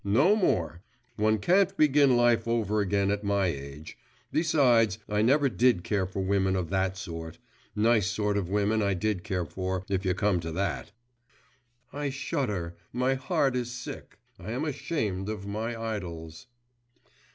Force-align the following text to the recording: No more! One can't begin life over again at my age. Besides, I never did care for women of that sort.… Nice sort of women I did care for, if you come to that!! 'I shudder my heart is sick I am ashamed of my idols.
No 0.03 0.35
more! 0.35 0.81
One 1.15 1.37
can't 1.37 1.77
begin 1.77 2.17
life 2.17 2.47
over 2.47 2.81
again 2.81 3.11
at 3.11 3.23
my 3.23 3.45
age. 3.49 3.99
Besides, 4.31 4.97
I 5.07 5.21
never 5.21 5.47
did 5.47 5.83
care 5.83 6.07
for 6.07 6.21
women 6.23 6.55
of 6.55 6.71
that 6.71 6.97
sort.… 6.97 7.37
Nice 7.75 8.07
sort 8.07 8.35
of 8.35 8.49
women 8.49 8.81
I 8.81 8.95
did 8.95 9.23
care 9.23 9.45
for, 9.45 9.85
if 9.89 10.03
you 10.03 10.15
come 10.15 10.39
to 10.39 10.51
that!! 10.53 10.91
'I 11.93 12.09
shudder 12.09 12.75
my 12.91 13.13
heart 13.13 13.55
is 13.55 13.69
sick 13.71 14.17
I 14.39 14.49
am 14.53 14.65
ashamed 14.65 15.29
of 15.29 15.45
my 15.45 15.79
idols. 15.79 16.47